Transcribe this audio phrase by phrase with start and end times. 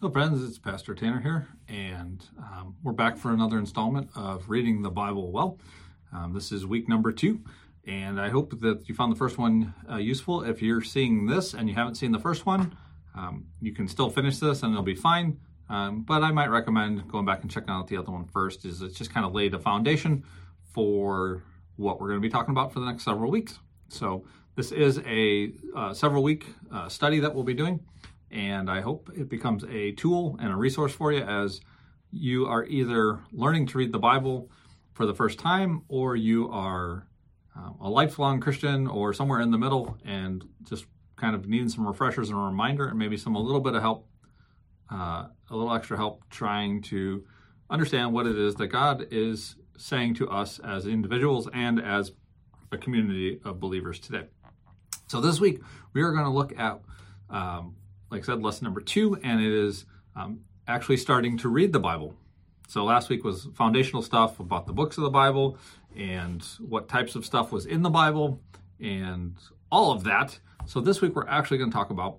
[0.00, 0.42] Hello, friends.
[0.42, 5.30] It's Pastor Tanner here, and um, we're back for another installment of Reading the Bible
[5.30, 5.58] Well.
[6.10, 7.42] Um, this is week number two,
[7.86, 10.42] and I hope that you found the first one uh, useful.
[10.42, 12.74] If you're seeing this and you haven't seen the first one,
[13.14, 15.38] um, you can still finish this and it'll be fine.
[15.68, 18.80] Um, but I might recommend going back and checking out the other one first, is
[18.80, 20.24] it's just kind of laid a foundation
[20.72, 21.42] for
[21.76, 23.58] what we're going to be talking about for the next several weeks.
[23.90, 24.24] So
[24.56, 27.80] this is a uh, several week uh, study that we'll be doing
[28.30, 31.60] and I hope it becomes a tool and a resource for you as
[32.10, 34.50] you are either learning to read the Bible
[34.92, 37.06] for the first time or you are
[37.56, 41.86] um, a lifelong Christian or somewhere in the middle and just kind of needing some
[41.86, 44.08] refreshers and a reminder and maybe some a little bit of help,
[44.92, 47.24] uh, a little extra help trying to
[47.68, 52.12] understand what it is that God is saying to us as individuals and as
[52.72, 54.26] a community of believers today.
[55.08, 55.60] So this week
[55.92, 56.80] we are going to look at
[57.28, 57.76] um,
[58.10, 59.84] like I said, lesson number two, and it is
[60.16, 62.14] um, actually starting to read the Bible.
[62.68, 65.58] So last week was foundational stuff about the books of the Bible
[65.96, 68.40] and what types of stuff was in the Bible
[68.80, 69.34] and
[69.70, 70.38] all of that.
[70.66, 72.18] So this week we're actually going to talk about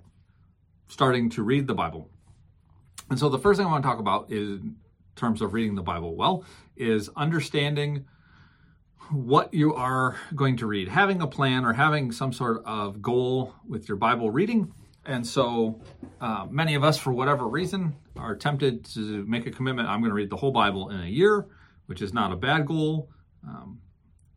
[0.87, 2.09] starting to read the Bible.
[3.09, 4.75] And so the first thing I want to talk about is in
[5.15, 6.43] terms of reading the Bible well
[6.75, 8.05] is understanding
[9.09, 13.53] what you are going to read, having a plan or having some sort of goal
[13.67, 14.73] with your Bible reading
[15.05, 15.81] and so
[16.19, 19.87] uh, many of us, for whatever reason, are tempted to make a commitment.
[19.87, 21.47] I'm going to read the whole Bible in a year,
[21.87, 23.09] which is not a bad goal.
[23.47, 23.79] Um,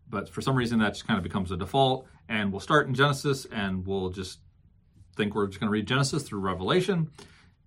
[0.09, 2.07] but for some reason, that just kind of becomes a default.
[2.29, 4.41] And we'll start in Genesis and we'll just
[5.17, 7.11] think we're just going to read Genesis through Revelation.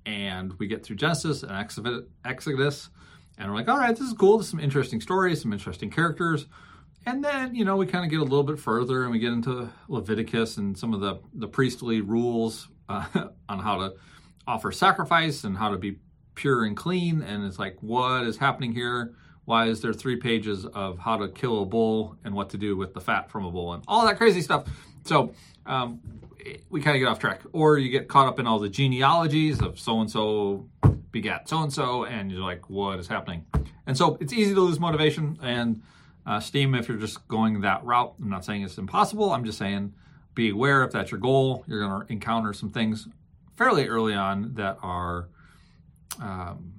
[0.06, 2.90] And we get through Genesis and Exodus.
[3.38, 4.40] And we're like, all right, this is cool.
[4.40, 6.48] There's some interesting stories, some interesting characters.
[7.06, 9.32] And then, you know, we kind of get a little bit further and we get
[9.32, 13.06] into Leviticus and some of the, the priestly rules uh,
[13.50, 13.94] on how to
[14.46, 15.98] offer sacrifice and how to be
[16.36, 17.22] pure and clean.
[17.22, 19.14] And it's like, what is happening here?
[19.46, 22.76] Why is there three pages of how to kill a bull and what to do
[22.76, 24.68] with the fat from a bull and all that crazy stuff?
[25.06, 25.34] So
[25.66, 26.02] um,
[26.70, 27.42] we kind of get off track.
[27.54, 30.68] Or you get caught up in all the genealogies of so and so
[31.12, 33.46] begat so and so, and you're like, what is happening?
[33.86, 35.82] And so it's easy to lose motivation and
[36.26, 38.16] uh, steam if you're just going that route.
[38.22, 39.32] I'm not saying it's impossible.
[39.32, 39.94] I'm just saying
[40.38, 43.10] be aware if that's your goal, you're going to encounter some things
[43.58, 45.30] fairly early on that are
[46.22, 46.74] um,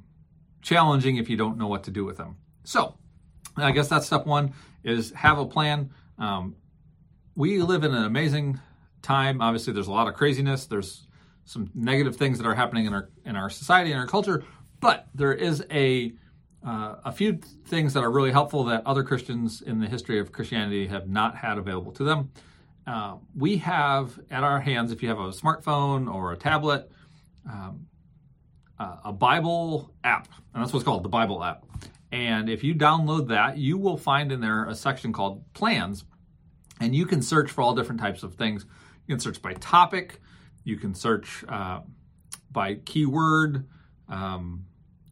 [0.62, 2.36] challenging if you don't know what to do with them.
[2.64, 2.94] So,
[3.56, 4.54] I guess that's step one
[4.84, 5.90] is have a plan.
[6.18, 6.54] Um,
[7.34, 8.60] we live in an amazing
[9.02, 9.40] time.
[9.40, 10.66] Obviously, there's a lot of craziness.
[10.66, 11.08] There's
[11.44, 14.44] some negative things that are happening in our in our society and our culture,
[14.80, 16.12] but there is a
[16.64, 20.30] uh, a few things that are really helpful that other Christians in the history of
[20.30, 22.30] Christianity have not had available to them.
[22.88, 26.90] Uh, we have at our hands, if you have a smartphone or a tablet,
[27.46, 27.86] um,
[28.78, 31.66] uh, a Bible app, and that's what's called the Bible app.
[32.10, 36.06] And if you download that, you will find in there a section called Plans,
[36.80, 38.64] and you can search for all different types of things.
[39.06, 40.20] You can search by topic,
[40.64, 41.80] you can search uh,
[42.50, 43.66] by keyword.
[44.08, 44.64] Um,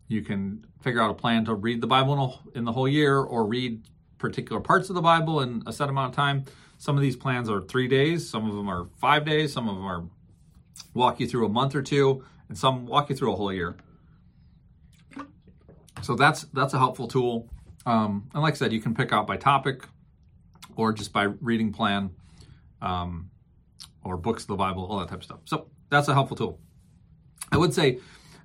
[0.09, 3.47] you can figure out a plan to read the Bible in the whole year or
[3.47, 3.83] read
[4.17, 6.47] particular parts of the Bible in a set amount of time.
[6.79, 9.77] Some of these plans are three days, some of them are five days, some of
[9.77, 10.05] them are
[10.95, 13.77] walk you through a month or two, and some walk you through a whole year.
[16.03, 17.49] So that's that's a helpful tool.
[17.87, 19.87] Um, and like I said, you can pick out by topic
[20.77, 22.11] or just by reading plan
[22.83, 23.31] um,
[24.05, 25.41] or books of the Bible, all that type of stuff.
[25.45, 26.61] So that's a helpful tool.
[27.51, 28.01] I would say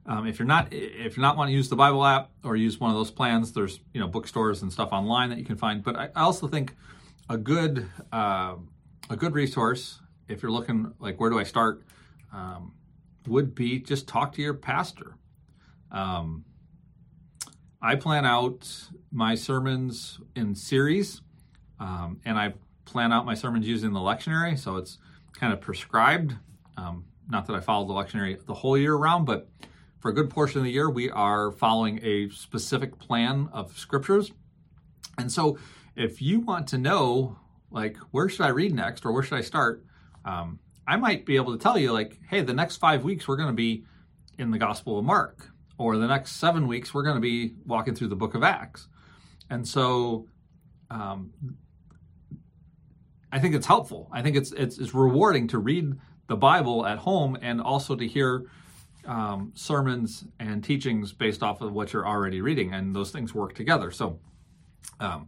[0.06, 2.80] um, if you're not if you're not want to use the Bible app or use
[2.80, 5.84] one of those plans, there's you know bookstores and stuff online that you can find.
[5.84, 6.75] But I, I also think
[7.31, 8.56] a good uh,
[9.09, 11.81] a good resource if you're looking like where do I start
[12.34, 12.74] um,
[13.25, 15.16] would be just talk to your pastor.
[15.91, 16.44] Um,
[17.81, 18.70] I plan out
[19.12, 21.22] my sermons in series,
[21.80, 22.53] um, and I
[22.84, 24.97] plan out my sermons using the lectionary, so it's
[25.34, 26.36] kind of prescribed.
[26.76, 29.47] Um, not that I follow the lectionary the whole year round, but
[30.00, 34.32] for a good portion of the year, we are following a specific plan of scriptures.
[35.17, 35.58] And so
[35.96, 37.38] if you want to know,
[37.70, 39.85] like, where should I read next or where should I start?
[40.26, 43.38] Um, I might be able to tell you, like, hey, the next five weeks we're
[43.38, 43.85] going to be
[44.38, 47.96] in the Gospel of Mark, or the next seven weeks we're going to be walking
[47.96, 48.88] through the book of Acts.
[49.49, 50.28] And so
[50.90, 51.34] um,
[53.32, 54.09] I think it's helpful.
[54.11, 55.93] I think it's, it's, it's rewarding to read
[56.28, 58.46] the Bible at home and also to hear
[59.05, 63.53] um, sermons and teachings based off of what you're already reading, and those things work
[63.53, 63.91] together.
[63.91, 64.20] So,
[64.99, 65.28] um,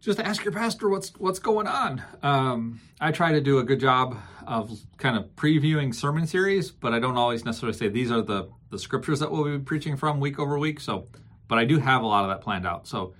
[0.00, 2.02] just ask your pastor what's what's going on.
[2.22, 4.16] Um, I try to do a good job
[4.46, 8.48] of kind of previewing sermon series, but I don't always necessarily say these are the
[8.70, 10.80] the scriptures that we'll be preaching from week over week.
[10.80, 11.08] So,
[11.48, 12.86] but I do have a lot of that planned out.
[12.86, 13.14] So,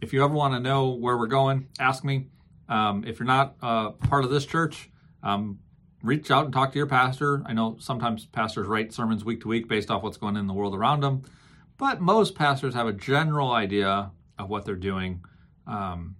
[0.00, 2.28] if you ever want to know where we're going, ask me.
[2.68, 4.90] Um, if you're not uh, part of this church,
[5.22, 5.58] um,
[6.02, 7.42] reach out and talk to your pastor.
[7.46, 10.46] I know sometimes pastors write sermons week to week based off what's going on in
[10.46, 11.22] the world around them,
[11.76, 15.24] but most pastors have a general idea of what they're doing.
[15.66, 16.16] Um,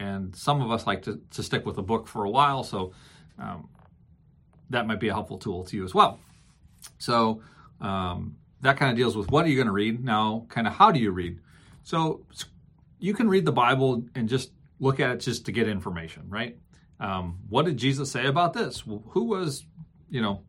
[0.00, 2.92] and some of us like to, to, stick with a book for a while, so
[3.38, 3.68] um,
[4.70, 6.18] that might be a helpful tool to you as well.
[6.98, 7.42] So
[7.80, 10.02] um, that kind of deals with what are you going to read.
[10.02, 11.38] Now, kind of how do you read?
[11.82, 12.24] So
[12.98, 16.56] you can read the Bible and just look at it just to get information, right?
[16.98, 18.82] Um, what did Jesus say about this?
[18.86, 19.66] Who was,
[20.08, 20.42] you know,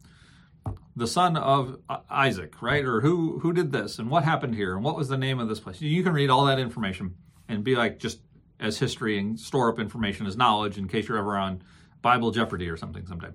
[0.96, 2.86] the son of Isaac, right?
[2.86, 5.50] Or who who did this and what happened here and what was the name of
[5.50, 5.82] this place?
[5.82, 7.16] You can read all that information
[7.48, 8.20] and be like just
[8.62, 11.62] as history and store up information as knowledge in case you're ever on
[12.02, 13.30] Bible Jeopardy or something someday.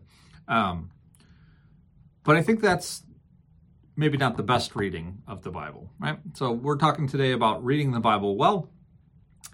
[0.49, 0.91] Um,
[2.23, 3.03] but I think that's
[3.97, 6.19] maybe not the best reading of the Bible, right?
[6.35, 8.71] So we're talking today about reading the Bible well.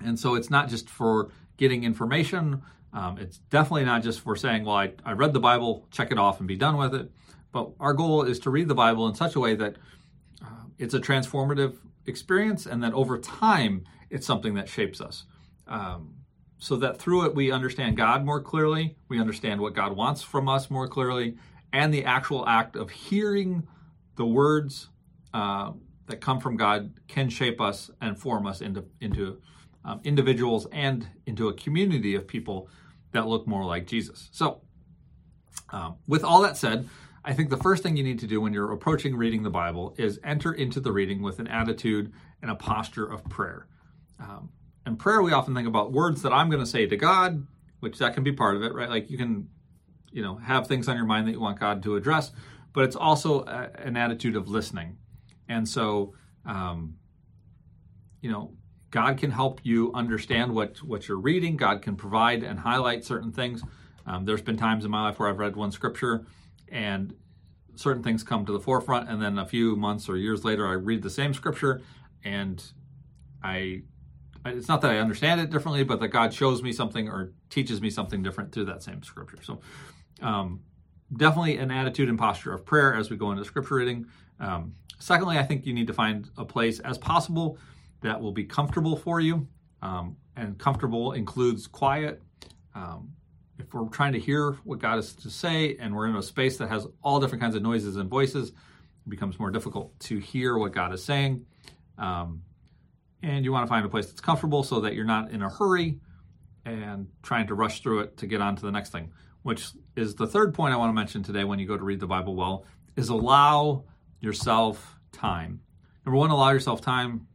[0.05, 2.63] And so it's not just for getting information.
[2.93, 6.19] Um, it's definitely not just for saying, well, I, I read the Bible, check it
[6.19, 7.11] off and be done with it.
[7.53, 9.77] But our goal is to read the Bible in such a way that
[10.43, 10.47] uh,
[10.79, 11.77] it's a transformative
[12.07, 15.25] experience and that over time it's something that shapes us.
[15.67, 16.17] Um,
[16.59, 20.49] so that through it we understand God more clearly, we understand what God wants from
[20.49, 21.37] us more clearly,
[21.73, 23.67] and the actual act of hearing
[24.17, 24.89] the words
[25.35, 25.73] uh,
[26.07, 29.41] that come from God can shape us and form us into into
[29.85, 32.69] um, individuals and into a community of people
[33.13, 34.29] that look more like Jesus.
[34.33, 34.61] So,
[35.71, 36.89] um, with all that said,
[37.25, 39.95] I think the first thing you need to do when you're approaching reading the Bible
[39.99, 43.67] is enter into the reading with an attitude and a posture of prayer.
[44.19, 44.51] Um,
[44.85, 47.47] and prayer, we often think about words that I'm going to say to God,
[47.81, 48.89] which that can be part of it, right?
[48.89, 49.49] Like you can,
[50.11, 52.33] you know, have things on your mind that you want God to address,
[52.73, 54.99] but it's also a, an attitude of listening.
[55.49, 56.15] And so,
[56.45, 56.97] um,
[58.21, 58.53] you know,
[58.91, 61.57] God can help you understand what what you're reading.
[61.57, 63.63] God can provide and highlight certain things.
[64.07, 66.27] Um, there's been times in my life where I've read one scripture
[66.69, 67.15] and
[67.75, 70.73] certain things come to the forefront, and then a few months or years later, I
[70.73, 71.81] read the same scripture
[72.25, 72.63] and
[73.43, 73.83] I
[74.45, 77.81] it's not that I understand it differently, but that God shows me something or teaches
[77.81, 79.39] me something different through that same scripture.
[79.43, 79.61] So,
[80.21, 80.61] um,
[81.17, 84.07] definitely an attitude and posture of prayer as we go into scripture reading.
[84.41, 87.59] Um, secondly, I think you need to find a place as possible
[88.03, 89.47] that will be comfortable for you.
[89.83, 92.23] Um, and comfortable includes quiet.
[92.75, 93.13] Um,
[93.59, 96.57] if we're trying to hear what God has to say and we're in a space
[96.59, 100.57] that has all different kinds of noises and voices, it becomes more difficult to hear
[100.57, 101.45] what God is saying.
[101.99, 102.43] Um,
[103.23, 105.49] and you want to find a place that's comfortable so that you're not in a
[105.49, 105.99] hurry
[106.65, 110.15] and trying to rush through it to get on to the next thing which is
[110.15, 112.37] the third point i want to mention today when you go to read the bible
[112.37, 112.65] well
[112.97, 113.85] is allow
[114.21, 115.61] yourself time.
[116.05, 117.27] Number one allow yourself time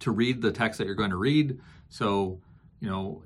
[0.00, 1.58] to read the text that you're going to read.
[1.88, 2.40] So
[2.80, 3.22] you know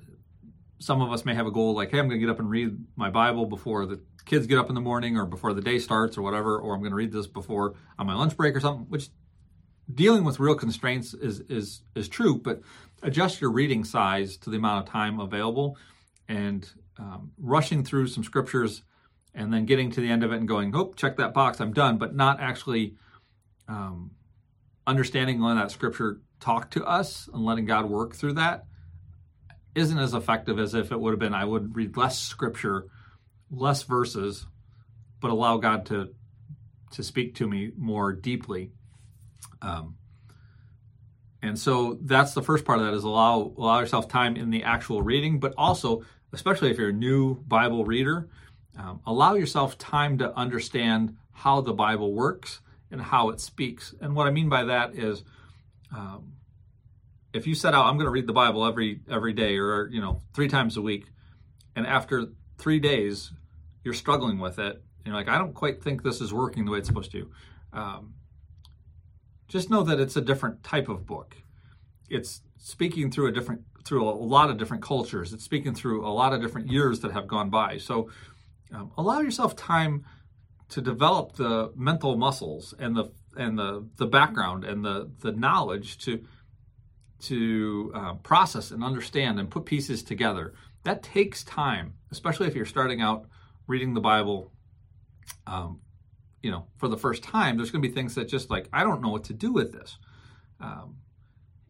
[0.79, 2.49] some of us may have a goal like hey i'm going to get up and
[2.49, 5.79] read my bible before the kids get up in the morning or before the day
[5.79, 8.59] starts or whatever or i'm going to read this before on my lunch break or
[8.59, 9.07] something which
[9.93, 12.61] dealing with real constraints is is is true, but
[13.03, 15.77] adjust your reading size to the amount of time available,
[16.27, 16.67] and
[16.97, 18.83] um, rushing through some scriptures
[19.33, 21.73] and then getting to the end of it and going, "Oh, check that box, I'm
[21.73, 22.95] done," but not actually
[23.67, 24.11] um,
[24.87, 28.65] understanding letting that scripture talk to us and letting God work through that
[29.75, 31.33] isn't as effective as if it would have been.
[31.33, 32.85] I would read less scripture,
[33.51, 34.47] less verses,
[35.19, 36.09] but allow God to
[36.91, 38.71] to speak to me more deeply
[39.61, 39.95] um,
[41.41, 44.63] and so that's the first part of that is allow allow yourself time in the
[44.63, 48.29] actual reading, but also, especially if you're a new Bible reader,
[48.77, 53.93] um, allow yourself time to understand how the Bible works and how it speaks.
[54.01, 55.23] And what I mean by that is,
[55.95, 56.33] um,
[57.33, 60.01] if you set out, I'm going to read the Bible every every day or you
[60.01, 61.05] know three times a week,
[61.75, 63.31] and after three days
[63.83, 66.79] you're struggling with it, you're like, I don't quite think this is working the way
[66.79, 67.29] it's supposed to.
[67.71, 68.15] Um,
[69.47, 71.35] just know that it's a different type of book.
[72.09, 75.31] It's speaking through a different through a lot of different cultures.
[75.31, 77.77] It's speaking through a lot of different years that have gone by.
[77.77, 78.09] So
[78.73, 80.05] um, allow yourself time
[80.69, 85.97] to develop the mental muscles and the and the the background and the the knowledge
[85.99, 86.23] to
[87.19, 90.53] to uh, process and understand and put pieces together.
[90.83, 93.27] That takes time, especially if you're starting out
[93.67, 94.51] reading the Bible
[95.47, 95.81] um,
[96.45, 98.83] you know, for the first time, there's going to be things that just like I
[98.83, 99.97] don't know what to do with this.
[100.59, 100.97] Um,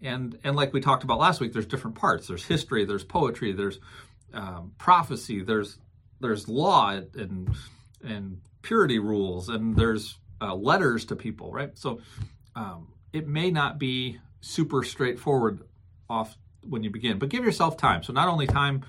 [0.01, 2.27] and and like we talked about last week, there's different parts.
[2.27, 3.79] There's history, there's poetry, there's
[4.33, 5.77] um, prophecy, there's
[6.19, 7.55] there's law and
[8.03, 11.71] and purity rules, and there's uh, letters to people, right?
[11.77, 12.01] So
[12.57, 15.61] um, it may not be super straightforward
[16.09, 16.35] off
[16.67, 18.03] when you begin, but give yourself time.
[18.03, 18.83] So not only time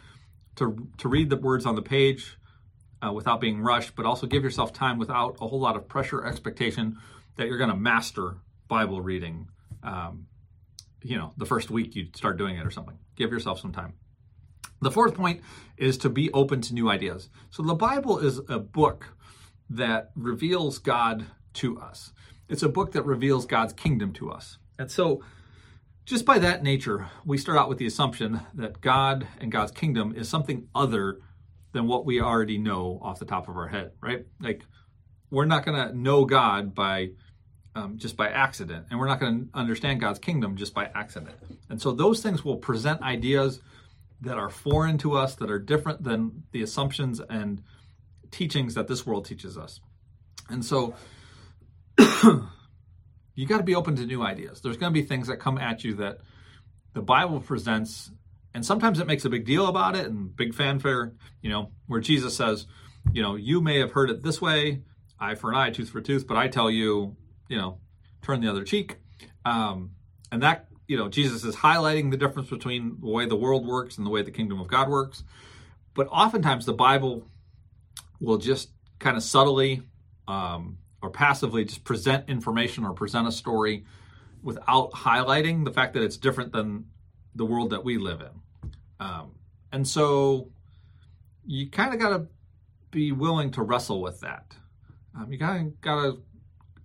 [0.56, 2.36] to to read the words on the page
[3.06, 6.24] uh, without being rushed, but also give yourself time without a whole lot of pressure,
[6.24, 6.96] expectation
[7.36, 9.48] that you're going to master Bible reading.
[9.82, 10.26] Um,
[11.02, 12.98] you know, the first week you start doing it or something.
[13.14, 13.94] Give yourself some time.
[14.80, 15.40] The fourth point
[15.76, 17.30] is to be open to new ideas.
[17.50, 19.14] So the Bible is a book
[19.70, 22.12] that reveals God to us.
[22.48, 24.58] It's a book that reveals God's kingdom to us.
[24.78, 25.22] And so
[26.04, 30.14] just by that nature, we start out with the assumption that God and God's kingdom
[30.16, 31.20] is something other
[31.76, 34.24] than what we already know off the top of our head, right?
[34.40, 34.62] Like,
[35.30, 37.10] we're not going to know God by
[37.74, 41.36] um, just by accident, and we're not going to understand God's kingdom just by accident.
[41.68, 43.60] And so, those things will present ideas
[44.22, 47.62] that are foreign to us, that are different than the assumptions and
[48.30, 49.80] teachings that this world teaches us.
[50.48, 50.94] And so,
[51.98, 54.62] you got to be open to new ideas.
[54.62, 56.20] There's going to be things that come at you that
[56.94, 58.10] the Bible presents,
[58.56, 62.00] and sometimes it makes a big deal about it and big fanfare, you know, where
[62.00, 62.66] Jesus says,
[63.12, 64.80] you know, you may have heard it this way,
[65.20, 67.16] eye for an eye, tooth for tooth, but I tell you,
[67.48, 67.80] you know,
[68.22, 68.96] turn the other cheek.
[69.44, 69.90] Um,
[70.32, 73.98] and that, you know, Jesus is highlighting the difference between the way the world works
[73.98, 75.22] and the way the kingdom of God works.
[75.92, 77.28] But oftentimes the Bible
[78.20, 79.82] will just kind of subtly
[80.28, 83.84] um, or passively just present information or present a story
[84.42, 86.86] without highlighting the fact that it's different than
[87.34, 88.30] the world that we live in.
[89.00, 89.32] Um,
[89.72, 90.50] and so
[91.44, 92.26] you kind of got to
[92.90, 94.54] be willing to wrestle with that.
[95.16, 96.22] Um, you kind of got to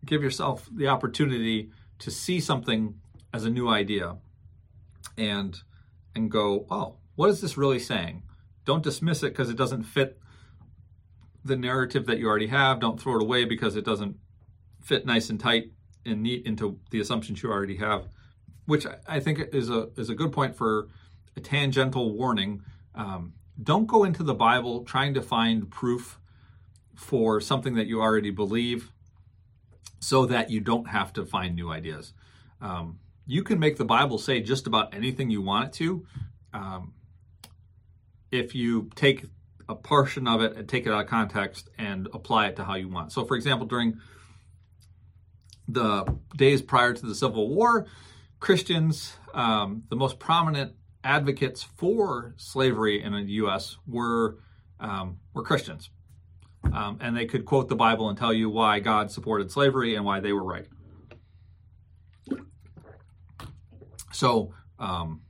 [0.06, 2.96] give yourself the opportunity to see something
[3.34, 4.18] as a new idea
[5.18, 5.58] and
[6.16, 8.24] and go, oh, what is this really saying?
[8.66, 10.20] Don't dismiss it because it doesn't fit
[11.44, 12.80] the narrative that you already have.
[12.80, 14.18] Don't throw it away because it doesn't
[14.82, 15.72] fit nice and tight
[16.06, 18.08] and neat into the assumptions you already have,
[18.66, 20.90] which I think is a is a good point for
[21.36, 22.64] a tangential warning.
[22.96, 26.20] Um, don't go into the Bible trying to find proof
[26.96, 28.92] for something that you already believe,
[30.00, 32.14] so that you don't have to find new ideas.
[32.60, 36.06] Um, you can make the Bible say just about anything you want it to.
[36.54, 36.94] Um,
[38.32, 39.26] if you take
[39.70, 42.76] a portion of it and take it out of context and apply it to how
[42.76, 43.12] you want.
[43.12, 44.00] So, for example, during
[45.68, 47.88] the days prior to the Civil War,
[48.40, 50.74] Christians, um, the most prominent
[51.04, 53.78] advocates for slavery in the U.S.
[53.88, 54.38] were
[54.80, 55.90] um, were Christians,
[56.74, 60.06] um, and they could quote the Bible and tell you why God supported slavery and
[60.06, 60.68] why they were right.
[64.12, 65.22] So um,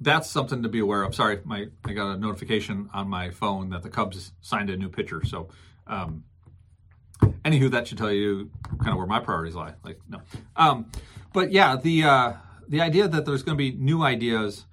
[0.00, 1.14] that's something to be aware of.
[1.14, 4.88] Sorry, my I got a notification on my phone that the Cubs signed a new
[4.88, 5.24] pitcher.
[5.24, 5.48] So,
[5.86, 6.24] um,
[7.44, 9.74] anywho, that should tell you kind of where my priorities lie.
[9.84, 10.20] Like, no,
[10.56, 10.90] um,
[11.32, 12.32] but yeah, the uh,
[12.68, 14.66] the idea that there's going to be new ideas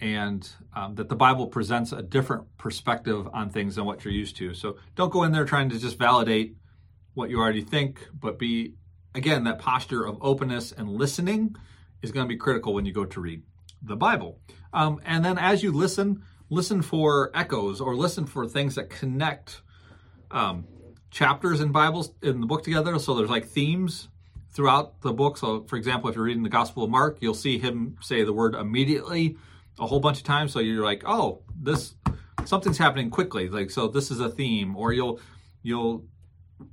[0.00, 4.36] and um, that the Bible presents a different perspective on things than what you're used
[4.36, 4.54] to.
[4.54, 6.56] So, don't go in there trying to just validate
[7.14, 8.74] what you already think, but be
[9.14, 11.54] again that posture of openness and listening
[12.02, 13.42] is going to be critical when you go to read
[13.82, 14.40] the Bible.
[14.72, 19.62] Um, and then as you listen, listen for echoes or listen for things that connect
[20.30, 20.66] um,
[21.10, 22.98] chapters in Bibles in the book together.
[22.98, 24.08] So there's like themes
[24.54, 25.36] throughout the book.
[25.36, 28.32] So, for example, if you're reading the Gospel of Mark, you'll see him say the
[28.32, 29.36] word immediately
[29.78, 30.52] a whole bunch of times.
[30.52, 31.94] So you're like, oh, this
[32.44, 33.48] something's happening quickly.
[33.48, 34.76] Like so, this is a theme.
[34.76, 35.20] Or you'll
[35.62, 36.04] you'll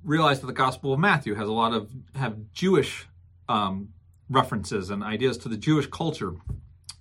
[0.03, 3.07] realize that the Gospel of Matthew has a lot of have Jewish
[3.49, 3.89] um,
[4.29, 6.33] references and ideas to the Jewish culture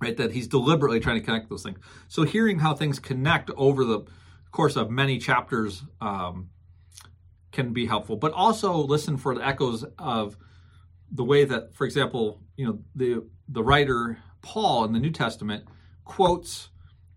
[0.00, 0.16] right?
[0.16, 1.78] That he's deliberately trying to connect those things.
[2.08, 4.04] So hearing how things connect over the
[4.50, 6.50] course of many chapters um,
[7.52, 10.36] can be helpful, but also listen for the echoes of
[11.10, 15.64] the way that, for example, you know, the the writer Paul in the New Testament
[16.04, 16.70] quotes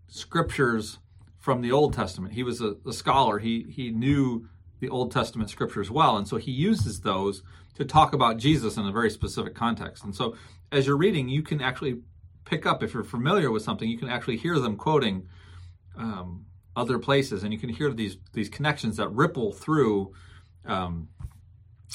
[0.08, 1.00] scriptures
[1.38, 2.34] from the Old Testament.
[2.34, 3.40] He was a, a scholar.
[3.40, 4.48] He he knew
[4.80, 7.44] the Old Testament scriptures well, and so he uses those
[7.76, 10.04] to talk about Jesus in a very specific context.
[10.04, 10.36] And so,
[10.72, 12.02] as you're reading, you can actually
[12.46, 15.28] pick up if you're familiar with something you can actually hear them quoting
[15.98, 16.46] um,
[16.76, 20.12] other places and you can hear these these connections that ripple through
[20.66, 21.08] um,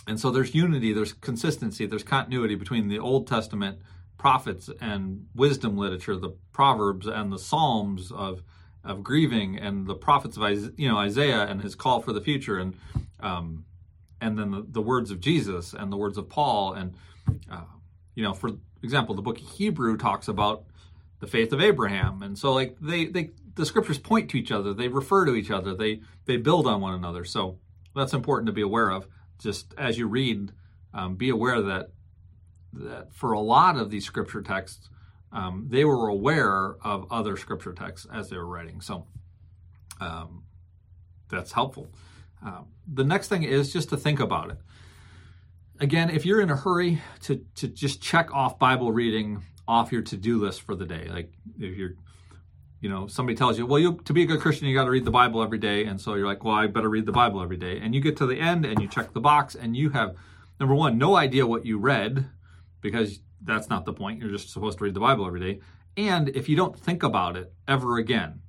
[0.07, 3.79] and so there's unity there's consistency there's continuity between the old testament
[4.17, 8.43] prophets and wisdom literature the proverbs and the psalms of
[8.85, 10.43] of grieving and the prophets of
[10.79, 12.75] you know Isaiah and his call for the future and
[13.21, 13.65] um,
[14.21, 16.95] and then the, the words of Jesus and the words of Paul and
[17.51, 17.65] uh,
[18.15, 18.51] you know for
[18.83, 20.65] example, the book of Hebrew talks about
[21.21, 24.73] the faith of Abraham, and so like they they the scriptures point to each other,
[24.73, 27.25] they refer to each other, they they build on one another.
[27.25, 27.59] So
[27.95, 29.09] That's important to be aware of.
[29.39, 30.53] Just as you read,
[30.93, 31.91] um, be aware that
[32.73, 34.91] that for a lot of these scripture texts,
[35.33, 38.81] um, they were aware of other scripture texts as they were writing.
[38.81, 39.07] So
[40.01, 40.45] um,
[41.29, 41.89] that's helpful.
[42.45, 44.59] Uh, the next thing is just to think about it.
[45.81, 50.03] Again, if you're in a hurry to, to just check off Bible reading off your
[50.03, 51.95] to do list for the day, like if you're,
[52.81, 54.91] you know, somebody tells you, well, you to be a good Christian, you got to
[54.91, 55.85] read the Bible every day.
[55.85, 57.79] And so you're like, well, I better read the Bible every day.
[57.81, 60.15] And you get to the end and you check the box and you have,
[60.61, 62.29] number one, no idea what you read
[62.81, 64.21] because that's not the point.
[64.21, 65.61] You're just supposed to read the Bible every day.
[65.97, 68.41] And if you don't think about it ever again,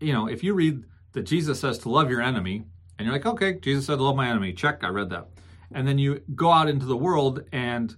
[0.00, 2.64] you know, if you read that Jesus says to love your enemy,
[2.98, 5.28] and you're like, okay, Jesus said to love my enemy, check, I read that.
[5.72, 7.94] And then you go out into the world and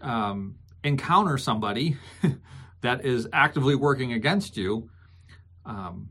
[0.00, 1.96] um, encounter somebody
[2.82, 4.90] that is actively working against you,
[5.66, 6.10] um,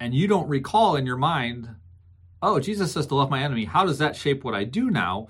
[0.00, 1.68] and you don't recall in your mind,
[2.42, 3.64] oh, Jesus says to love my enemy.
[3.64, 5.28] How does that shape what I do now?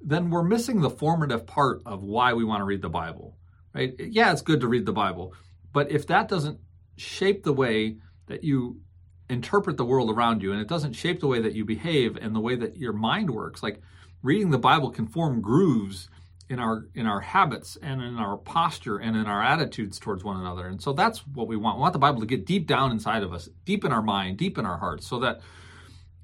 [0.00, 3.38] Then we're missing the formative part of why we want to read the Bible,
[3.74, 3.94] right?
[3.98, 5.34] Yeah, it's good to read the Bible,
[5.72, 6.60] but if that doesn't
[6.96, 8.80] shape the way that you
[9.28, 12.34] interpret the world around you and it doesn't shape the way that you behave and
[12.34, 13.80] the way that your mind works like
[14.22, 16.08] reading the bible can form grooves
[16.48, 20.38] in our in our habits and in our posture and in our attitudes towards one
[20.38, 20.66] another.
[20.66, 21.78] And so that's what we want.
[21.78, 24.38] We want the bible to get deep down inside of us deep in our mind
[24.38, 25.40] deep in our hearts so that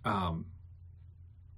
[0.05, 0.47] um,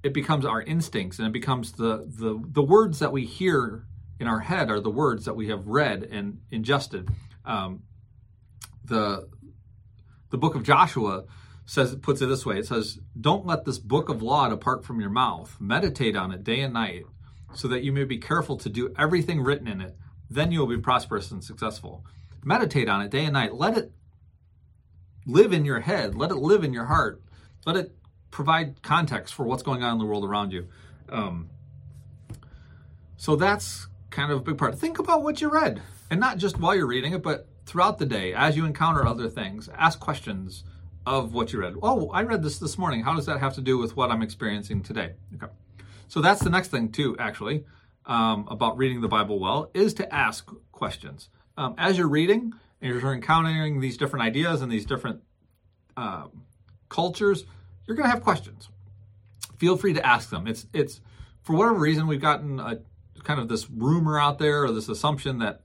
[0.03, 3.87] it becomes our instincts and it becomes the the the words that we hear
[4.19, 7.09] in our head are the words that we have read and ingested.
[7.45, 7.83] Um,
[8.85, 9.29] the
[10.31, 11.25] the book of Joshua
[11.67, 12.59] says puts it this way.
[12.59, 15.57] It says don't let this book of law depart from your mouth.
[15.61, 17.05] Meditate on it day and night
[17.53, 19.97] so that you may be careful to do everything written in it
[20.31, 22.05] then you will be prosperous and successful
[22.43, 23.93] meditate on it day and night let it
[25.27, 27.23] live in your head let it live in your heart
[27.67, 27.95] let it
[28.31, 30.67] provide context for what's going on in the world around you
[31.11, 31.49] um,
[33.17, 35.81] so that's kind of a big part think about what you read
[36.11, 39.29] and not just while you're reading it but throughout the day, as you encounter other
[39.29, 40.65] things, ask questions
[41.07, 41.75] of what you read.
[41.83, 43.03] Oh, I read this this morning.
[43.03, 45.15] How does that have to do with what I'm experiencing today?
[45.35, 45.53] Okay.
[46.15, 47.65] So that's the next thing, too, actually,
[48.07, 51.29] um, about reading the Bible well, is to ask questions.
[51.59, 55.23] Um, as you're reading and you're encountering these different ideas and these different
[55.97, 56.27] uh,
[56.89, 57.45] cultures,
[57.85, 58.69] you're going to have questions.
[59.59, 60.47] Feel free to ask them.
[60.47, 61.01] It's it's
[61.43, 62.79] for whatever reason we've gotten a
[63.25, 65.63] kind of this rumor out there or this assumption that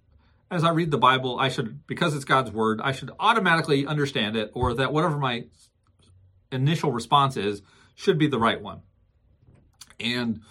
[0.49, 4.35] as I read the Bible, I should, because it's God's word, I should automatically understand
[4.35, 5.43] it, or that whatever my
[6.51, 7.61] initial response is
[7.93, 8.81] should be the right one.
[9.99, 10.41] And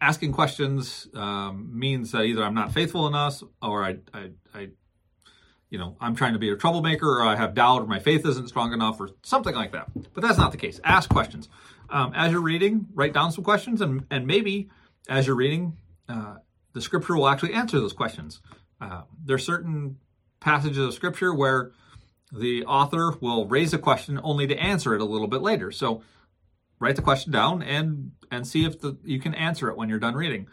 [0.00, 4.68] asking questions um, means that either I'm not faithful enough, or I, I, I,
[5.70, 8.26] you know, I'm trying to be a troublemaker, or I have doubt, or my faith
[8.26, 9.88] isn't strong enough, or something like that.
[10.14, 10.80] But that's not the case.
[10.84, 11.48] Ask questions.
[11.90, 14.70] Um, as you're reading, write down some questions, and and maybe
[15.08, 15.76] as you're reading,
[16.08, 16.36] uh,
[16.72, 18.40] the scripture will actually answer those questions.
[18.80, 19.96] Uh, there are certain
[20.40, 21.72] passages of scripture where
[22.32, 25.70] the author will raise a question only to answer it a little bit later.
[25.70, 26.02] So
[26.78, 29.98] write the question down and and see if the, you can answer it when you're
[29.98, 30.48] done reading.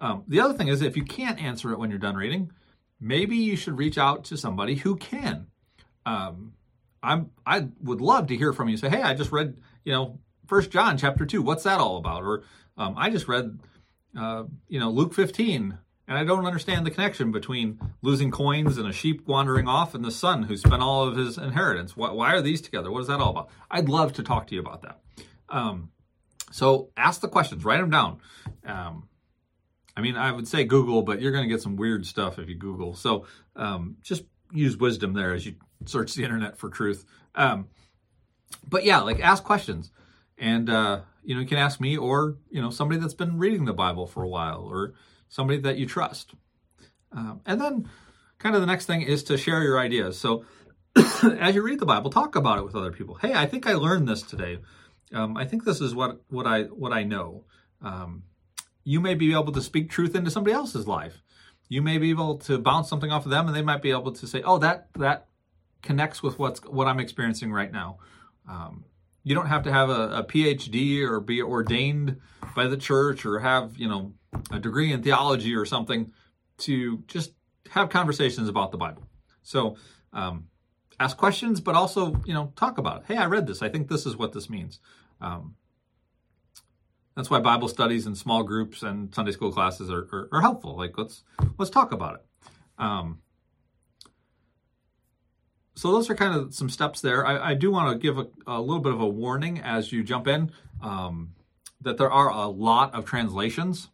[0.00, 2.52] Um, the other thing is if you can't answer it when you're done reading,
[3.00, 5.48] maybe you should reach out to somebody who can.
[6.06, 6.54] Um,
[7.02, 8.76] I'm I would love to hear from you.
[8.76, 11.42] Say, hey, I just read you know First John chapter two.
[11.42, 12.22] What's that all about?
[12.22, 12.44] Or
[12.76, 13.58] um, I just read
[14.18, 18.88] uh, you know Luke 15 and I don't understand the connection between losing coins and
[18.88, 21.96] a sheep wandering off and the son who spent all of his inheritance.
[21.96, 22.90] Why, why are these together?
[22.90, 23.50] What is that all about?
[23.70, 25.00] I'd love to talk to you about that.
[25.48, 25.90] Um,
[26.50, 28.20] so ask the questions, write them down.
[28.66, 29.08] Um,
[29.96, 32.48] I mean, I would say Google, but you're going to get some weird stuff if
[32.48, 32.94] you Google.
[32.94, 35.56] So um, just use wisdom there as you
[35.86, 37.04] search the internet for truth.
[37.34, 37.68] Um,
[38.66, 39.90] but yeah, like ask questions.
[40.38, 43.64] And, uh, you know, you can ask me or, you know, somebody that's been reading
[43.64, 44.94] the Bible for a while or,
[45.28, 46.34] somebody that you trust.
[47.12, 47.88] Um, and then,
[48.38, 50.18] kind of the next thing is to share your ideas.
[50.18, 50.44] So,
[51.22, 53.14] as you read the Bible, talk about it with other people.
[53.14, 54.58] Hey, I think I learned this today.
[55.12, 57.44] Um, I think this is what what I what I know.
[57.82, 58.24] Um,
[58.84, 61.22] you may be able to speak truth into somebody else's life.
[61.68, 64.12] You may be able to bounce something off of them, and they might be able
[64.12, 65.28] to say, "Oh, that that
[65.82, 67.98] connects with what's what I'm experiencing right now."
[68.48, 68.84] Um,
[69.24, 72.18] you don't have to have a, a PhD or be ordained
[72.56, 74.14] by the church or have you know
[74.50, 76.12] a degree in theology or something
[76.58, 77.32] to just
[77.70, 79.02] have conversations about the Bible.
[79.42, 79.76] So
[80.12, 80.48] um,
[80.98, 83.02] ask questions, but also you know talk about it.
[83.08, 83.62] Hey, I read this.
[83.62, 84.80] I think this is what this means.
[85.20, 85.54] Um,
[87.16, 90.76] that's why Bible studies and small groups and Sunday school classes are, are, are helpful.
[90.76, 91.24] Like let's
[91.58, 92.52] let's talk about it.
[92.78, 93.18] Um,
[95.74, 97.26] so those are kind of some steps there.
[97.26, 100.02] I, I do want to give a, a, little bit of a warning as you
[100.02, 100.52] jump in.
[100.82, 101.34] Um,
[101.82, 103.88] that there are a lot of translations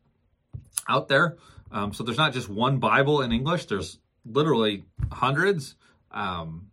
[0.89, 1.37] out there.
[1.71, 3.67] Um, so there's not just one Bible in English.
[3.67, 5.75] There's literally hundreds.
[6.11, 6.71] Um,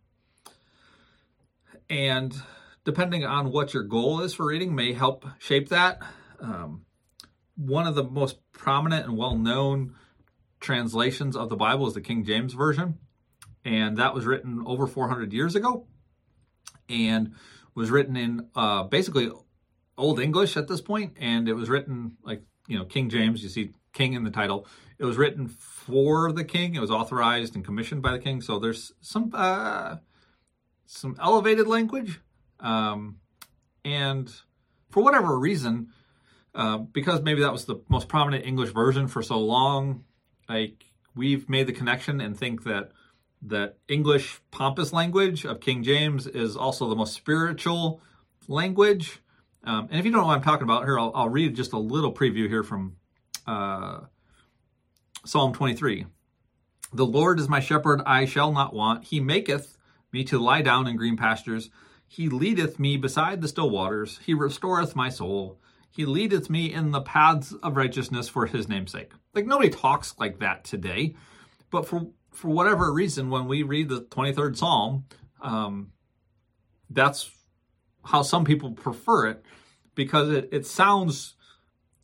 [1.90, 2.34] and
[2.84, 6.00] depending on what your goal is for reading, may help shape that.
[6.40, 6.86] Um,
[7.56, 9.96] one of the most prominent and well-known
[10.60, 12.98] translations of the Bible is the King James Version,
[13.66, 15.88] and that was written over 400 years ago,
[16.90, 17.34] and
[17.76, 19.32] was written in uh, basically
[19.98, 23.44] Old English at this point, and it was written like you know King James.
[23.44, 24.68] You see King in the title.
[24.98, 26.76] It was written for the king.
[26.76, 28.42] It was authorized and commissioned by the king.
[28.42, 29.98] So there's some uh,
[30.86, 32.20] some elevated language,
[32.62, 33.18] um,
[33.84, 34.32] and
[34.90, 35.90] for whatever reason,
[36.54, 40.04] uh, because maybe that was the most prominent English version for so long,
[40.48, 42.92] like we've made the connection and think that
[43.44, 48.02] that English pompous language of King James is also the most spiritual
[48.48, 49.20] language.
[49.64, 51.74] Um, and if you don't know what I'm talking about, here I'll, I'll read just
[51.74, 52.98] a little preview here from
[53.48, 54.02] uh,
[55.26, 56.06] Psalm 23.
[56.94, 59.06] The Lord is my shepherd, I shall not want.
[59.06, 59.78] He maketh
[60.12, 61.70] me to lie down in green pastures.
[62.12, 64.20] He leadeth me beside the still waters.
[64.26, 65.62] He restoreth my soul.
[65.90, 69.14] He leadeth me in the paths of righteousness for his name's sake.
[69.34, 71.16] Like nobody talks like that today,
[71.70, 75.06] but for for whatever reason, when we read the 23rd Psalm,
[75.42, 75.94] um,
[76.90, 77.32] that's
[78.04, 79.46] how some people prefer it
[79.96, 81.36] because it, it sounds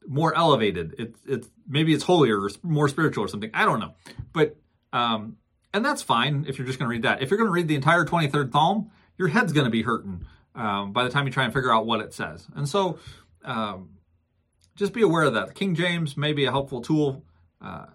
[0.07, 0.95] more elevated.
[0.97, 3.51] It, it maybe it's holier or more spiritual or something.
[3.53, 3.93] I don't know,
[4.31, 4.55] but
[4.93, 5.35] um,
[5.73, 7.21] and that's fine if you're just going to read that.
[7.21, 10.25] If you're going to read the entire 23rd Psalm, your head's going to be hurting
[10.55, 12.47] um, by the time you try and figure out what it says.
[12.55, 12.99] And so,
[13.43, 13.89] um,
[14.75, 15.55] just be aware of that.
[15.55, 17.23] King James may be a helpful tool
[17.61, 17.87] uh,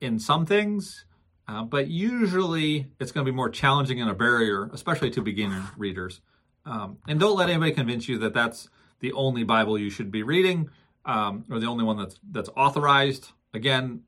[0.00, 1.06] in some things,
[1.48, 5.70] uh, but usually it's going to be more challenging and a barrier, especially to beginner
[5.76, 6.20] readers.
[6.66, 8.68] Um, and don't let anybody convince you that that's
[9.00, 10.68] the only Bible you should be reading
[11.04, 13.32] um, or the only one that's that's authorized.
[13.54, 14.02] Again,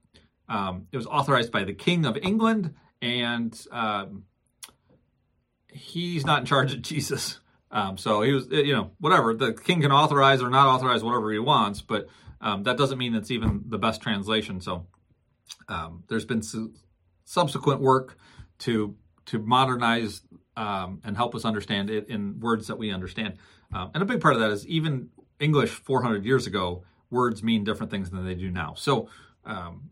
[0.48, 4.24] um, it was authorized by the King of England, and um,
[5.72, 7.40] he's not in charge of Jesus.
[7.70, 11.32] Um, so he was, you know, whatever the king can authorize or not authorize whatever
[11.32, 12.08] he wants, but
[12.40, 14.60] um, that doesn't mean it's even the best translation.
[14.60, 14.86] So
[15.68, 16.74] um, there's been su-
[17.24, 18.18] subsequent work
[18.60, 20.22] to to modernize
[20.56, 23.38] and help us understand it in words that we understand.
[23.72, 25.08] and a big part of that is even
[25.42, 28.74] English 400 years ago, words mean different things than they do now.
[28.76, 29.08] So
[29.44, 29.90] um,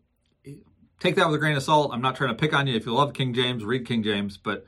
[0.99, 1.91] take that with a grain of salt.
[1.93, 2.75] I'm not trying to pick on you.
[2.75, 4.37] If you love King James, read King James.
[4.37, 4.65] But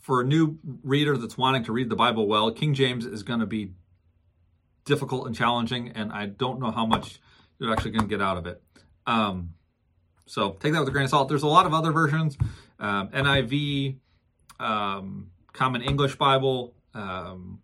[0.00, 3.40] for a new reader that's wanting to read the Bible well, King James is going
[3.40, 3.72] to be
[4.84, 7.20] difficult and challenging, and I don't know how much
[7.58, 8.62] you're actually going to get out of it.
[9.06, 9.54] Um,
[10.26, 11.28] so take that with a grain of salt.
[11.28, 12.36] There's a lot of other versions,
[12.78, 13.96] um, NIV,
[14.58, 17.60] um, Common English Bible, um,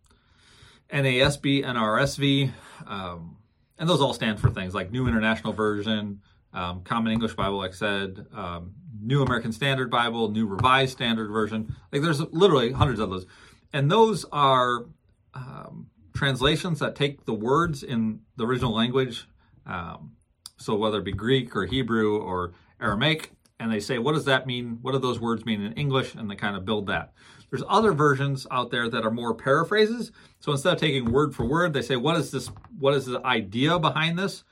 [0.92, 2.53] NASB, NRSV,
[2.87, 3.37] um,
[3.79, 6.20] and those all stand for things like New International Version,
[6.57, 11.31] um, Common English Bible, like I said, um, New American Standard Bible, New Revised Standard
[11.31, 11.77] Version.
[11.92, 13.27] Like there's literally hundreds of those,
[13.73, 14.87] and those are
[15.35, 19.29] um, translations that take the words in the original language.
[19.66, 20.12] Um,
[20.57, 24.47] so whether it be Greek or Hebrew or Aramaic, and they say, what does that
[24.47, 24.79] mean?
[24.81, 26.14] What do those words mean in English?
[26.14, 27.12] And they kind of build that.
[27.51, 30.12] There's other versions out there that are more paraphrases.
[30.40, 32.51] So instead of taking word for word, they say, what is this?
[32.79, 34.45] What is the idea behind this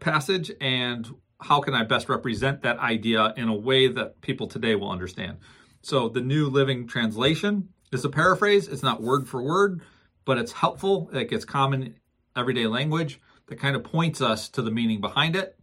[0.00, 0.50] passage?
[0.60, 1.08] And
[1.40, 5.38] how can I best represent that idea in a way that people today will understand?
[5.82, 8.68] So the New Living Translation is a paraphrase.
[8.68, 9.82] It's not word for word,
[10.24, 11.10] but it's helpful.
[11.12, 11.96] It gets common
[12.34, 15.56] everyday language that kind of points us to the meaning behind it.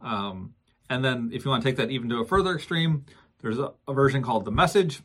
[0.00, 0.54] Um,
[0.88, 3.06] and then if you want to take that even to a further extreme,
[3.40, 5.02] there's a, a version called the Message,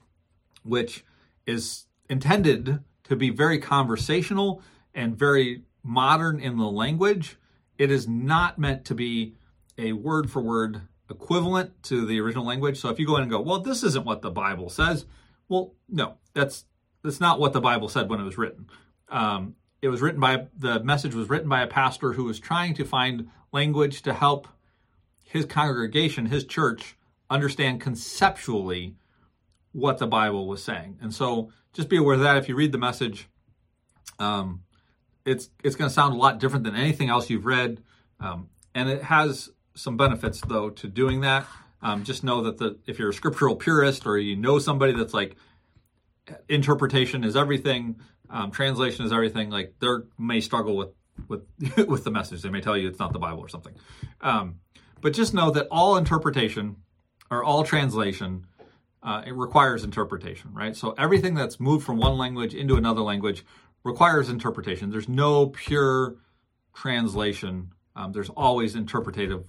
[0.63, 1.03] which
[1.47, 4.61] is intended to be very conversational
[4.93, 7.37] and very modern in the language.
[7.79, 9.33] It is not meant to be
[9.77, 12.77] a word for word equivalent to the original language.
[12.77, 15.05] So if you go in and go, well, this isn't what the Bible says.
[15.47, 16.65] Well, no, that's
[17.03, 18.67] that's not what the Bible said when it was written.
[19.07, 22.75] Um, it was written by the message was written by a pastor who was trying
[22.75, 24.47] to find language to help
[25.23, 26.97] his congregation, his church,
[27.29, 28.95] understand conceptually
[29.71, 30.97] what the Bible was saying.
[31.01, 32.37] And so just be aware of that.
[32.37, 33.29] If you read the message,
[34.17, 34.63] um,
[35.25, 37.81] it's it's going to sound a lot different than anything else you've read,
[38.19, 41.45] um, and it has some benefits though to doing that.
[41.81, 45.13] Um, just know that the if you're a scriptural purist or you know somebody that's
[45.13, 45.35] like
[46.47, 50.89] interpretation is everything, um, translation is everything, like they may struggle with
[51.27, 51.41] with
[51.87, 52.41] with the message.
[52.41, 53.73] They may tell you it's not the Bible or something.
[54.21, 54.59] Um,
[55.01, 56.77] but just know that all interpretation
[57.31, 58.45] or all translation
[59.01, 60.75] uh, it requires interpretation, right?
[60.75, 63.45] So everything that's moved from one language into another language
[63.83, 64.89] requires interpretation.
[64.89, 66.15] There's no pure
[66.73, 67.71] translation.
[67.95, 69.47] Um, there's always interpretative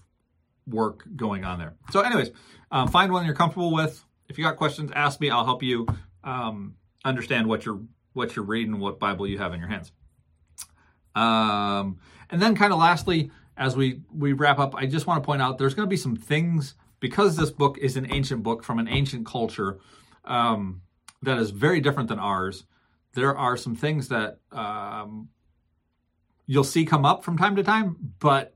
[0.67, 1.75] work going on there.
[1.91, 2.31] So, anyways,
[2.71, 4.05] um, find one you're comfortable with.
[4.29, 5.31] If you got questions, ask me.
[5.31, 5.87] I'll help you
[6.25, 7.81] um, understand what you're
[8.13, 9.93] what you're reading, what Bible you have in your hands.
[11.15, 11.99] Um,
[12.31, 15.43] and then, kind of lastly, as we we wrap up, I just want to point
[15.43, 18.79] out there's going to be some things because this book is an ancient book from
[18.79, 19.79] an ancient culture
[20.25, 20.83] um,
[21.23, 22.65] that is very different than ours.
[23.15, 25.29] There are some things that um,
[26.47, 28.55] you'll see come up from time to time, but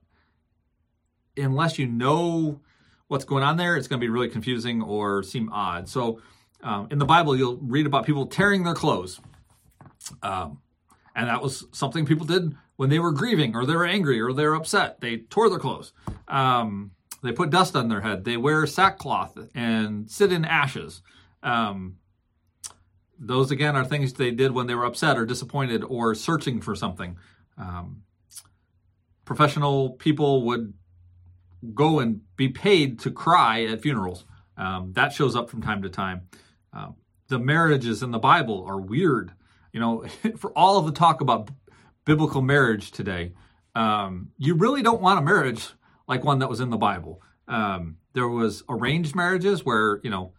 [1.36, 2.60] unless you know
[3.08, 5.88] what's going on there, it's going to be really confusing or seem odd.
[5.88, 6.20] So,
[6.62, 9.20] um, in the Bible, you'll read about people tearing their clothes.
[10.22, 10.58] Um,
[11.14, 14.32] and that was something people did when they were grieving or they were angry or
[14.32, 15.00] they were upset.
[15.00, 15.92] They tore their clothes.
[16.26, 18.24] Um, they put dust on their head.
[18.24, 21.02] They wear sackcloth and sit in ashes.
[21.42, 21.96] Um,
[23.26, 26.74] those, again, are things they did when they were upset or disappointed or searching for
[26.74, 27.16] something.
[27.56, 28.02] Um,
[29.24, 30.74] professional people would
[31.72, 34.24] go and be paid to cry at funerals.
[34.56, 36.28] Um, that shows up from time to time.
[36.72, 36.90] Uh,
[37.28, 39.32] the marriages in the Bible are weird.
[39.72, 40.04] You know,
[40.36, 41.50] for all of the talk about
[42.04, 43.32] biblical marriage today,
[43.74, 45.68] um, you really don't want a marriage
[46.06, 47.22] like one that was in the Bible.
[47.48, 50.33] Um, there was arranged marriages where you know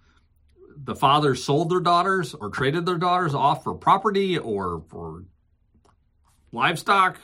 [0.78, 5.24] the fathers sold their daughters or traded their daughters off for property or for
[6.52, 7.20] livestock.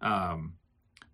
[0.00, 0.54] Um,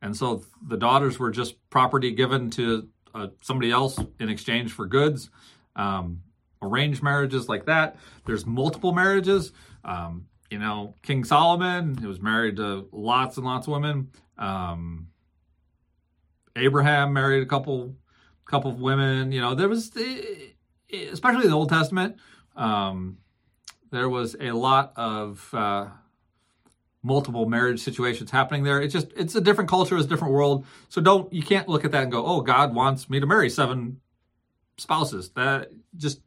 [0.00, 4.86] and so the daughters were just property given to uh, somebody else in exchange for
[4.86, 5.30] goods.
[5.76, 6.22] Um,
[6.62, 7.96] arranged marriages like that.
[8.26, 9.52] There's multiple marriages.
[9.84, 14.10] Um, you know, King Solomon, he was married to lots and lots of women.
[14.38, 15.08] Um,
[16.56, 17.94] Abraham married a couple,
[18.46, 19.30] couple of women.
[19.30, 19.90] You know, there was,
[20.92, 22.16] especially the Old Testament,
[22.56, 23.18] um,
[23.90, 25.88] there was a lot of uh,
[27.02, 28.80] multiple marriage situations happening there.
[28.80, 30.66] It's just it's a different culture, it's a different world.
[30.88, 33.50] So don't you can't look at that and go, "Oh, God wants me to marry
[33.50, 34.00] seven
[34.76, 36.20] spouses." That just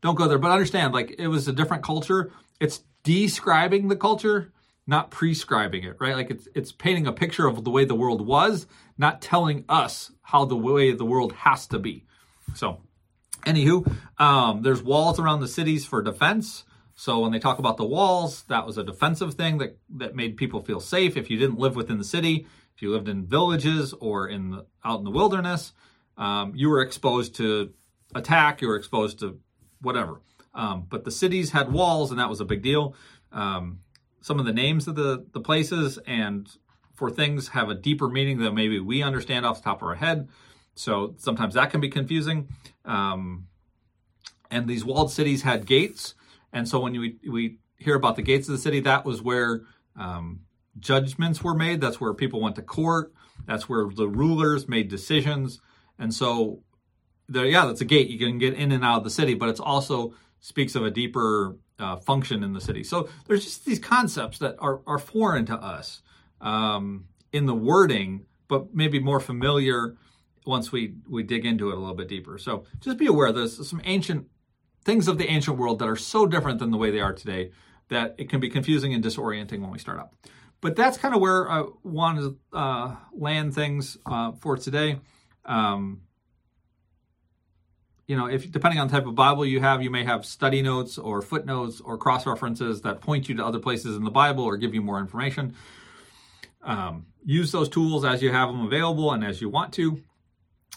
[0.00, 0.38] don't go there.
[0.38, 2.32] But understand, like it was a different culture.
[2.60, 4.52] It's describing the culture,
[4.86, 6.14] not prescribing it, right?
[6.14, 8.66] Like it's it's painting a picture of the way the world was,
[8.98, 12.06] not telling us how the way the world has to be.
[12.54, 12.80] So,
[13.44, 16.64] anywho, um, there's walls around the cities for defense.
[16.94, 20.36] So when they talk about the walls, that was a defensive thing that, that made
[20.36, 21.16] people feel safe.
[21.16, 24.66] If you didn't live within the city, if you lived in villages or in the,
[24.84, 25.72] out in the wilderness,
[26.16, 27.72] um, you were exposed to
[28.14, 28.60] attack.
[28.60, 29.40] You were exposed to
[29.80, 30.20] whatever.
[30.54, 32.94] Um, but the cities had walls, and that was a big deal.
[33.32, 33.80] Um,
[34.20, 36.48] some of the names of the, the places and
[36.94, 39.96] for things have a deeper meaning than maybe we understand off the top of our
[39.96, 40.28] head.
[40.74, 42.48] So sometimes that can be confusing.
[42.84, 43.46] Um,
[44.50, 46.14] and these walled cities had gates.
[46.52, 49.62] And so when we, we hear about the gates of the city, that was where
[49.96, 50.40] um,
[50.78, 51.80] judgments were made.
[51.80, 53.12] That's where people went to court.
[53.46, 55.60] That's where the rulers made decisions.
[55.98, 56.62] And so,
[57.28, 58.08] there, yeah, that's a gate.
[58.08, 60.90] You can get in and out of the city, but it also speaks of a
[60.90, 62.84] deeper uh, function in the city.
[62.84, 66.02] So there's just these concepts that are, are foreign to us
[66.40, 69.96] um, in the wording, but maybe more familiar
[70.44, 72.38] once we, we dig into it a little bit deeper.
[72.38, 74.26] So just be aware there's some ancient
[74.84, 77.50] things of the ancient world that are so different than the way they are today
[77.88, 80.14] that it can be confusing and disorienting when we start up.
[80.60, 84.98] But that's kind of where I want to uh, land things uh, for today.
[85.44, 86.02] Um,
[88.06, 90.62] you know, if depending on the type of Bible you have, you may have study
[90.62, 94.44] notes or footnotes or cross references that point you to other places in the Bible
[94.44, 95.54] or give you more information.
[96.62, 100.02] Um, use those tools as you have them available and as you want to.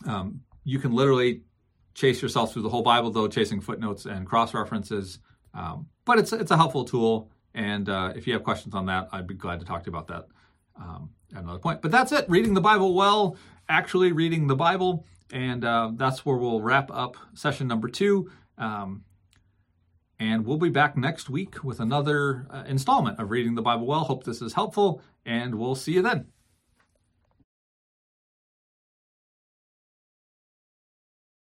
[0.06, 1.42] Um, you can literally
[1.94, 5.20] chase yourself through the whole Bible, though, chasing footnotes and cross references.
[5.54, 9.10] Um, but it's it's a helpful tool, and uh, if you have questions on that,
[9.12, 10.28] I'd be glad to talk to you about that
[10.80, 11.82] um, at another point.
[11.82, 12.30] But that's it.
[12.30, 17.18] Reading the Bible well, actually reading the Bible, and uh, that's where we'll wrap up
[17.34, 18.30] session number two.
[18.58, 19.04] Um,
[20.20, 24.02] and we'll be back next week with another uh, installment of Reading the Bible Well.
[24.02, 26.28] Hope this is helpful, and we'll see you then.